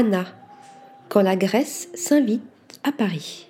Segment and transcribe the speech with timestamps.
[0.00, 0.26] Anna,
[1.08, 2.40] quand la Grèce s'invite
[2.84, 3.48] à Paris.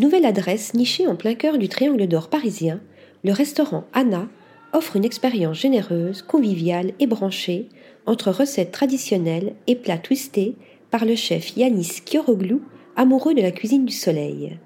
[0.00, 2.80] Nouvelle adresse nichée en plein cœur du triangle d'or parisien,
[3.22, 4.26] le restaurant Anna
[4.72, 7.68] offre une expérience généreuse, conviviale et branchée
[8.04, 10.56] entre recettes traditionnelles et plats twistés
[10.90, 12.60] par le chef Yanis Kioroglou,
[12.96, 14.58] amoureux de la cuisine du soleil.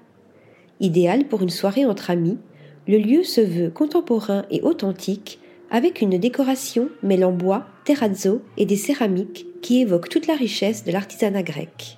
[0.79, 2.39] Idéal pour une soirée entre amis,
[2.87, 5.37] le lieu se veut contemporain et authentique
[5.69, 10.91] avec une décoration mêlant bois, terrazzo et des céramiques qui évoquent toute la richesse de
[10.91, 11.97] l'artisanat grec.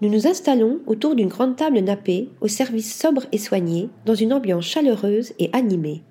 [0.00, 4.32] Nous nous installons autour d'une grande table nappée au service sobre et soigné dans une
[4.32, 6.02] ambiance chaleureuse et animée.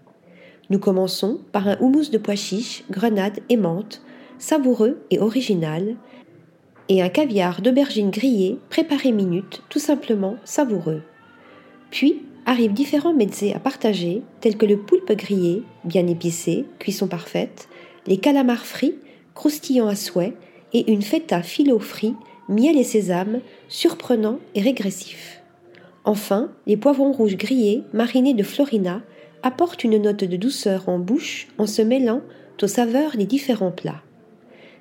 [0.70, 4.02] Nous commençons par un houmous de pois chiches, grenades et menthe,
[4.40, 5.98] savoureux et original,
[6.88, 11.02] et un caviar d'aubergine grillée préparé minute, tout simplement savoureux.
[11.90, 17.68] Puis arrivent différents mezzés à partager, tels que le poulpe grillé, bien épicé, cuisson parfaite,
[18.08, 18.96] les calamars frits,
[19.36, 20.34] croustillants à souhait,
[20.74, 22.16] et une feta filo frit,
[22.50, 25.42] miel et sésame, surprenant et régressif.
[26.04, 29.02] Enfin, les poivrons rouges grillés, marinés de florina,
[29.44, 32.22] apportent une note de douceur en bouche en se mêlant
[32.62, 34.04] aux saveurs des différents plats.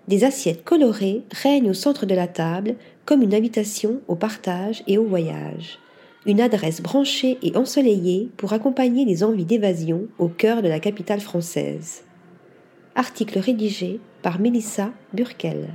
[0.06, 2.74] Des assiettes colorées règnent au centre de la table
[3.06, 5.78] comme une invitation au partage et au voyage
[6.26, 11.20] une adresse branchée et ensoleillée pour accompagner les envies d'évasion au cœur de la capitale
[11.20, 12.02] française.
[13.00, 15.70] Article rédigé par Mélissa Burkel.